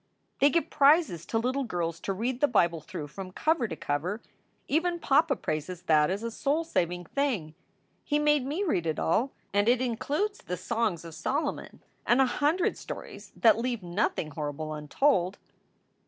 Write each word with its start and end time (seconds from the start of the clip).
"They 0.39 0.49
give 0.49 0.71
prizes 0.71 1.27
to 1.27 1.37
little 1.37 1.63
girls 1.63 1.99
to 1.99 2.11
read 2.11 2.41
the 2.41 2.47
Bible 2.47 2.81
through 2.81 3.09
from 3.09 3.31
cover 3.31 3.67
to 3.67 3.75
cover. 3.75 4.19
Even 4.67 4.97
papa 4.97 5.35
praises 5.35 5.83
that 5.83 6.09
as 6.09 6.23
a 6.23 6.31
soul 6.31 6.63
saving 6.63 7.05
thing! 7.05 7.53
He 8.03 8.17
made 8.17 8.43
me 8.43 8.63
read 8.63 8.87
it 8.87 8.97
all, 8.97 9.31
and 9.53 9.69
it 9.69 9.79
includes 9.79 10.39
the 10.39 10.57
Songs 10.57 11.05
of 11.05 11.13
Solomon 11.13 11.83
and 12.03 12.19
a 12.19 12.25
hundred 12.25 12.79
stories 12.79 13.31
that 13.35 13.59
leave 13.59 13.83
nothing 13.83 14.31
horrible 14.31 14.73
untold." 14.73 15.37